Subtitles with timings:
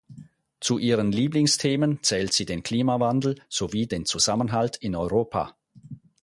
[0.59, 5.55] Zu ihren Lieblingsthemen zählt sie den Klimawandel sowie den Zusammenhalt in Europa.